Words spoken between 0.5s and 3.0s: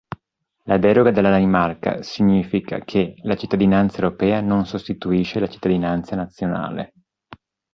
La deroga della Danimarca significa